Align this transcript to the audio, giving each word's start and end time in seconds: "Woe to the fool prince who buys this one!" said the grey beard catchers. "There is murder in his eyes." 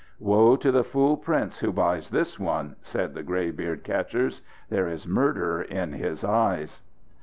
"Woe 0.17 0.55
to 0.55 0.71
the 0.71 0.83
fool 0.83 1.15
prince 1.15 1.59
who 1.59 1.71
buys 1.71 2.09
this 2.09 2.39
one!" 2.39 2.75
said 2.81 3.13
the 3.13 3.21
grey 3.21 3.51
beard 3.51 3.83
catchers. 3.83 4.41
"There 4.67 4.87
is 4.87 5.05
murder 5.05 5.61
in 5.61 5.93
his 5.93 6.23
eyes." 6.23 6.81